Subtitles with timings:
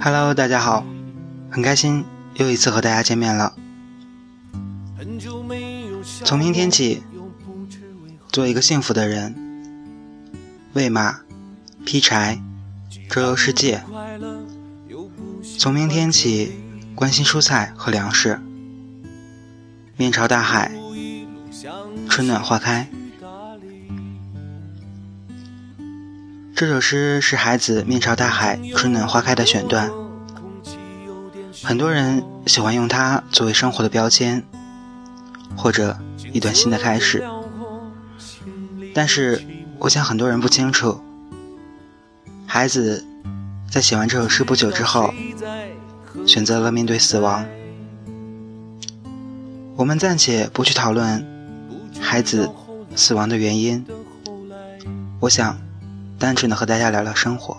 [0.00, 0.86] Hello，大家好，
[1.50, 2.04] 很开心
[2.34, 3.54] 又一次和大家见面了。
[6.24, 7.02] 从明天起，
[8.28, 9.34] 做一个幸福的人，
[10.74, 11.22] 喂马、
[11.84, 12.40] 劈柴、
[13.10, 13.82] 周游世界。
[15.58, 16.52] 从明天起，
[16.94, 18.40] 关心蔬菜和粮食。
[19.96, 20.70] 面朝大海，
[22.08, 22.88] 春暖花开。
[26.62, 29.90] 这首诗是孩子面朝大海，春暖花开的选段。
[31.60, 34.44] 很多人喜欢用它作为生活的标签，
[35.56, 35.98] 或者
[36.32, 37.26] 一段新的开始。
[38.94, 39.42] 但是，
[39.80, 41.00] 我想很多人不清楚，
[42.46, 43.04] 孩子
[43.68, 45.12] 在写完这首诗不久之后，
[46.28, 47.44] 选择了面对死亡。
[49.74, 51.26] 我们暂且不去讨论
[52.00, 52.48] 孩子
[52.94, 53.84] 死亡的原因，
[55.18, 55.58] 我想
[56.22, 57.56] 单纯的和大家聊聊生活。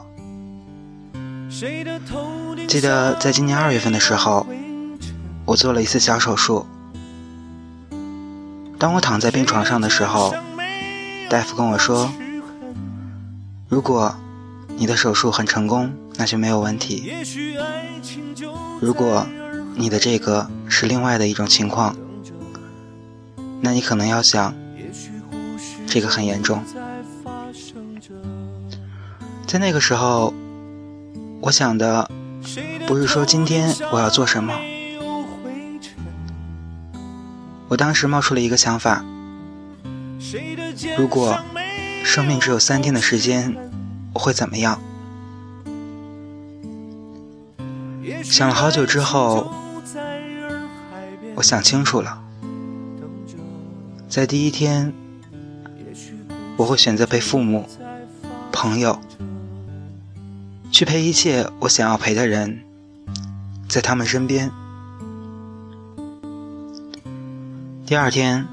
[2.66, 4.48] 记得在今年二月份的时候，
[5.44, 6.66] 我做了一次小手术。
[8.80, 10.34] 当我躺在病床上的时候，
[11.30, 12.10] 大夫跟我说
[13.68, 14.16] ：“如果
[14.78, 17.12] 你的手术很成功，那就没有问题；
[18.80, 19.28] 如果
[19.76, 21.94] 你的这个是另外的一种情况。”
[23.60, 24.54] 那你可能要想，
[25.86, 26.64] 这个很严重。
[29.54, 30.34] 在那个时候，
[31.40, 32.10] 我想的
[32.88, 34.52] 不是说今天我要做什么。
[37.68, 39.06] 我当时冒出了一个想法：
[40.98, 41.38] 如果
[42.04, 43.56] 生命只有三天的时间，
[44.16, 44.82] 我会怎么样？
[48.24, 49.54] 想了好久之后，
[51.36, 52.24] 我想清楚了。
[54.10, 54.92] 在第一天，
[56.58, 57.70] 我会选择陪父母、
[58.52, 59.00] 朋友，
[60.74, 62.64] 去陪一切我想要陪的人，
[63.70, 64.52] 在他们身边。
[67.86, 68.48] 第二天，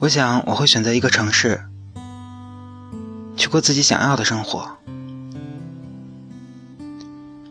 [0.00, 1.62] 我想我会选择一个城市，
[3.36, 4.76] 去过自己想要的生活。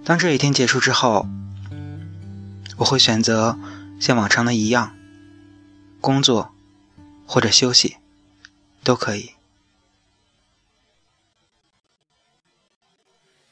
[0.04, 1.26] 当这一天结束之后，
[2.76, 3.58] 我会选择
[3.98, 4.92] 像往常的一样，
[6.02, 6.52] 工作。
[7.26, 7.96] 或者休息，
[8.84, 9.32] 都可以。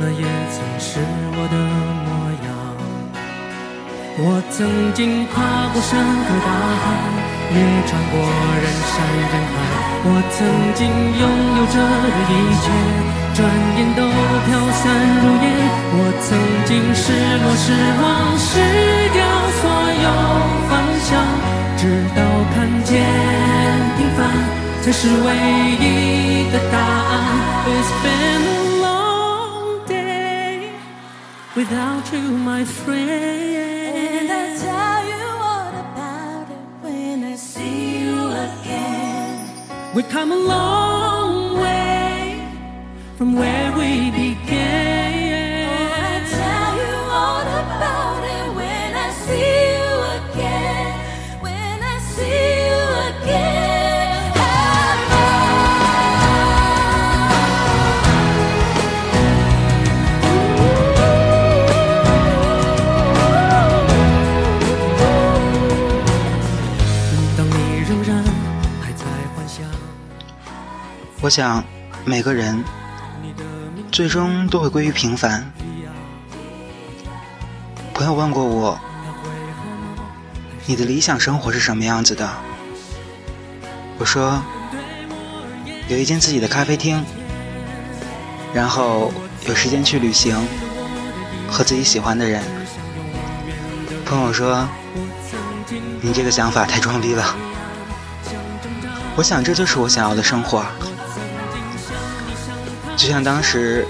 [0.00, 0.22] 那也
[0.54, 1.00] 曾是
[1.34, 1.56] 我的
[2.06, 2.08] 模
[2.46, 2.48] 样
[4.20, 5.36] 我曾经跨
[5.72, 6.48] 过山和大
[6.82, 6.86] 海，
[7.54, 9.54] 也穿过人山人海。
[10.00, 10.36] 我曾
[10.74, 11.22] 经拥
[11.54, 12.66] 有着的一切，
[13.34, 13.38] 转
[13.78, 14.00] 眼都
[14.46, 14.82] 飘散
[15.22, 15.46] 如烟。
[15.94, 16.26] 我曾
[16.66, 17.66] 经失落、失
[18.02, 18.48] 望、失
[19.14, 19.18] 掉
[19.58, 19.62] 所
[20.02, 20.06] 有
[20.68, 20.70] 方
[21.06, 21.10] 向，
[21.76, 21.82] 直
[22.16, 22.18] 到
[22.54, 22.90] 看见
[23.96, 24.18] 平凡
[24.82, 25.26] 才是唯
[25.78, 25.86] 一
[31.58, 33.10] without you, my friend.
[33.10, 39.50] And I tell you all about it when I see you again.
[39.92, 42.48] We've come a long way
[43.16, 44.27] from where we began.
[71.20, 71.64] 我想，
[72.04, 72.64] 每个人
[73.90, 75.52] 最终都会归于平凡。
[77.92, 78.78] 朋友问过我，
[80.64, 82.30] 你的理想生活是什么样子的？
[83.98, 84.40] 我说，
[85.88, 87.04] 有一间自己的咖啡厅，
[88.54, 89.12] 然后
[89.48, 90.36] 有时间去旅行，
[91.50, 92.44] 和自己喜欢的人。
[94.06, 94.68] 朋友说，
[96.00, 97.34] 你这个想法太装逼了。
[99.16, 100.64] 我想，这就是我想要的生活。
[102.98, 103.86] 就像当时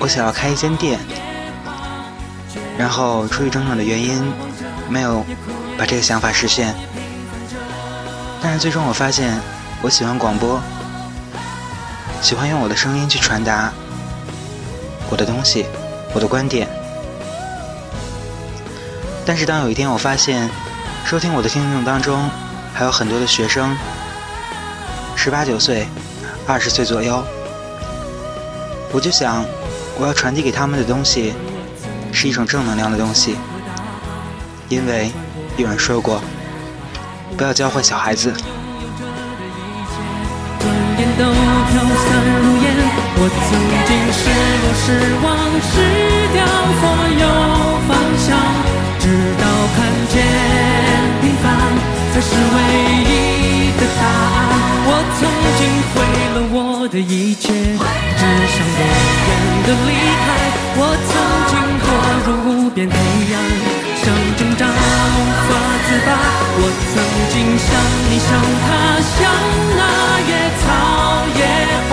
[0.00, 0.98] 我想要开一间店，
[2.76, 4.20] 然后出于种种的原因，
[4.88, 5.24] 没有
[5.78, 6.74] 把这个想法实现。
[8.42, 9.40] 但是最终我发现，
[9.80, 10.60] 我喜欢广播，
[12.20, 13.72] 喜欢用我的声音去传达
[15.08, 15.64] 我的东西，
[16.12, 16.66] 我的观点。
[19.24, 20.50] 但是当有一天我发现，
[21.04, 22.28] 收听我的听众当中
[22.74, 23.76] 还有很多的学生，
[25.14, 25.86] 十八九岁、
[26.48, 27.22] 二十岁左右，
[28.92, 29.44] 我就想，
[29.98, 31.32] 我要传递给他们的东西
[32.12, 33.36] 是一种正能量的东西，
[34.68, 35.12] 因为
[35.56, 36.20] 有人说过。
[37.36, 38.32] 不要教坏小孩子。
[40.58, 40.66] 转
[40.98, 41.72] 眼都飘
[42.04, 42.06] 散
[42.42, 42.66] 如烟，
[43.16, 43.48] 我曾
[43.86, 44.20] 经失
[44.60, 44.86] 落失
[45.22, 45.26] 望
[45.70, 45.72] 失
[46.34, 46.38] 掉
[46.80, 46.82] 所
[47.22, 47.24] 有
[47.86, 48.28] 方向，
[48.98, 49.04] 直
[49.38, 49.42] 到
[49.76, 49.78] 看
[50.10, 50.14] 见
[51.22, 51.44] 平凡
[52.12, 52.56] 才是唯
[53.06, 53.08] 一
[53.78, 54.38] 的答案。
[54.84, 55.20] 我曾
[55.56, 55.60] 经
[55.94, 55.96] 毁
[56.34, 58.80] 了我我的一切，只想永
[59.28, 59.30] 远
[59.66, 59.92] 的离
[60.24, 60.32] 开。
[60.80, 61.12] 我曾
[61.52, 61.84] 经堕
[62.24, 62.96] 入无边黑
[63.36, 63.36] 暗。
[64.00, 65.50] 想挣扎，无法
[65.84, 66.08] 自拔。
[66.56, 66.96] 我曾
[67.28, 67.68] 经像
[68.08, 68.32] 你，像
[68.64, 69.28] 他，像
[69.76, 69.80] 那
[70.24, 70.64] 野草
[71.36, 71.44] 野
[71.90, 71.92] 花，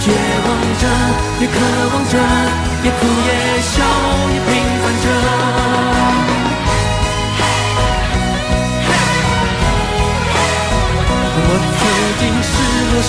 [0.00, 0.08] 绝
[0.40, 0.48] 望
[0.80, 0.88] 着，
[1.40, 1.60] 也渴
[1.92, 2.16] 望着，
[2.84, 3.47] 也哭也笑，也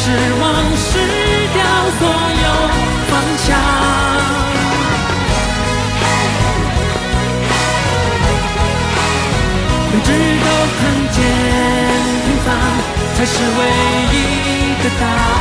[0.09, 0.97] 失、望、失
[1.53, 1.59] 掉
[1.99, 2.07] 所
[2.43, 2.47] 有
[3.09, 3.47] 方向。
[10.03, 10.09] 直
[10.43, 10.47] 到
[10.77, 11.17] 看见
[12.25, 12.47] 平凡
[13.15, 13.61] 才是唯
[14.13, 14.17] 一
[14.83, 15.37] 的答案。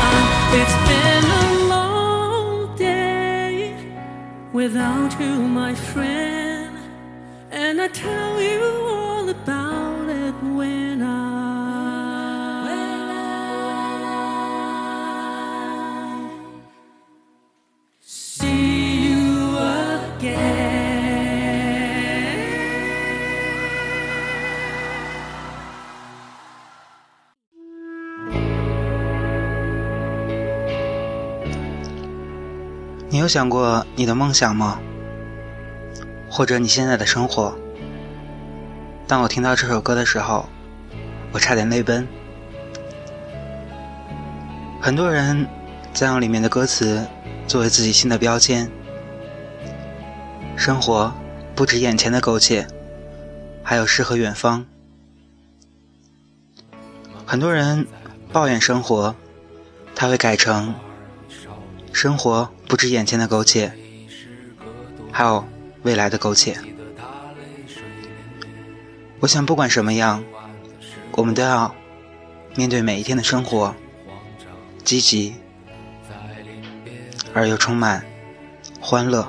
[0.53, 3.73] It's been a long day
[4.53, 6.77] without you, my friend,
[7.51, 11.48] and I tell you all about it when I.
[33.19, 34.79] 你有想过你的梦想吗？
[36.31, 37.53] 或者你现在的生活？
[39.09, 40.49] 当我听到这首歌的时候，
[41.33, 42.07] 我差点泪奔。
[44.81, 45.49] 很多人
[45.93, 47.05] 在用里面的歌词
[47.49, 48.71] 作为自己新的标签。
[50.57, 51.13] 生活
[51.57, 52.69] 不止眼前的苟且，
[53.65, 54.65] 还有诗和远方。
[57.27, 57.85] 很多人
[58.33, 59.13] 抱怨生活，
[59.97, 60.73] 他会改成。
[61.93, 63.73] 生活不止眼前的苟且，
[65.11, 65.43] 还有
[65.83, 66.57] 未来的苟且。
[69.21, 70.23] 我想，不管什么样，
[71.13, 71.75] 我们都要
[72.55, 73.75] 面对每一天的生活，
[74.85, 75.35] 积极
[77.33, 78.05] 而又充满
[78.81, 79.27] 欢乐。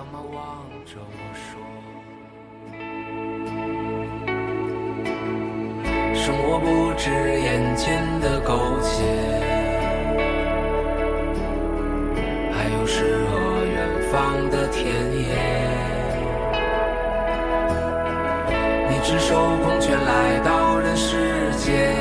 [19.02, 21.96] 赤手空拳来到人世间，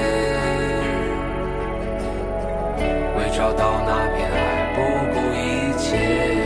[3.17, 4.37] 为找到那片爱
[4.75, 4.83] 不
[5.15, 6.38] 顾一切。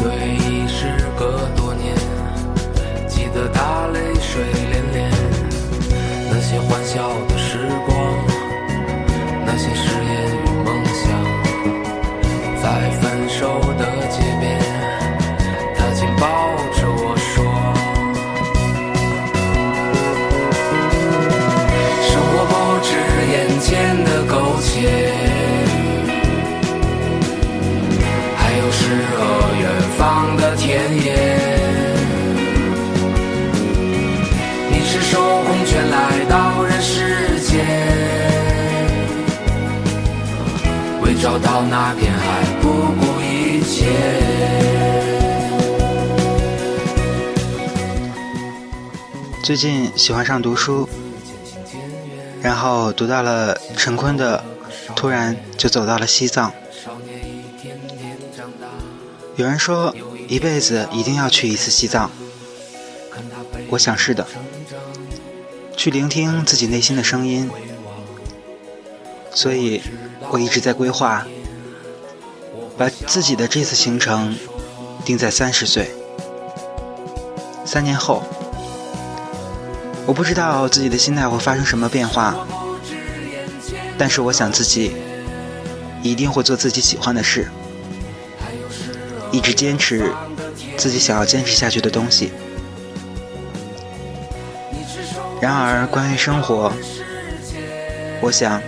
[0.00, 1.94] 虽已时隔多年，
[3.08, 4.96] 记得打泪水涟涟，
[6.30, 7.96] 那些欢笑的时光，
[9.46, 11.02] 那些誓言与梦想。
[12.62, 14.44] 在分手的街边，
[15.76, 16.24] 他紧抱
[16.72, 17.32] 着我说。
[22.02, 22.88] 生活不止
[23.32, 24.72] 眼前的苟且，
[28.36, 28.82] 还有诗
[29.16, 29.43] 和。
[41.24, 43.86] 找到那片海，不顾一切。
[49.42, 50.86] 最近喜欢上读书，
[52.42, 54.44] 然后读到了陈坤的，
[54.94, 56.52] 突然就走到了西藏。
[59.36, 59.96] 有人说
[60.28, 62.10] 一辈子一定要去一次西藏，
[63.70, 64.26] 我想是的，
[65.74, 67.50] 去聆听自己内心的声音。
[69.34, 69.82] 所以，
[70.30, 71.26] 我一直在规划，
[72.78, 74.36] 把自己的这次行程
[75.04, 75.90] 定在三十岁，
[77.64, 78.22] 三年后。
[80.06, 82.34] 我不知道自己的心态会发生什么变化，
[83.96, 84.92] 但是我想自己
[86.02, 87.48] 一定会做自己喜欢的事，
[89.32, 90.12] 一直坚持
[90.76, 92.32] 自己想要坚持下去的东西。
[95.40, 96.70] 然而，关于生活，
[98.20, 98.62] 我想，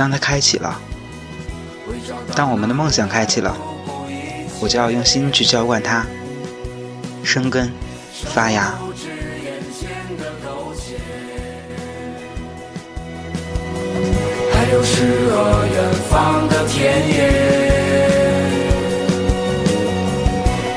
[0.00, 0.80] 当它开启了，
[2.34, 3.54] 当我们的梦想开启了，
[4.58, 6.06] 我就要用心去浇灌它，
[7.22, 7.70] 生根
[8.10, 8.72] 发芽。
[14.72, 17.28] 有诗和远方的田野，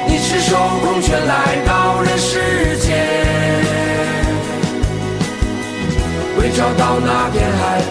[0.06, 3.08] 你赤手空拳来到人世间，
[6.40, 7.83] 为找到那片海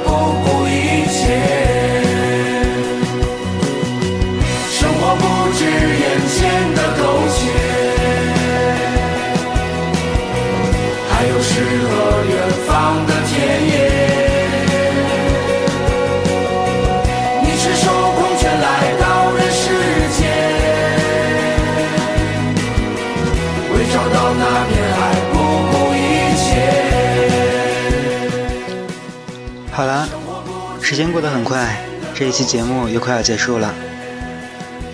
[30.92, 31.82] 时间过得很快，
[32.14, 33.74] 这一期节目又快要结束了。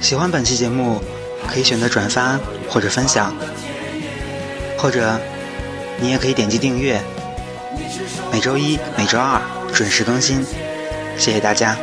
[0.00, 1.02] 喜欢本期节目，
[1.49, 2.38] 可以选择转发
[2.69, 3.35] 或者分享，
[4.76, 5.21] 或者
[6.00, 7.00] 你也可以点击订阅。
[8.31, 9.43] 每周一、每周二
[9.75, 10.47] 准时更新，
[11.17, 11.76] 谢谢大家。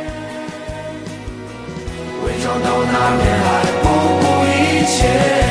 [2.42, 5.45] 找到那片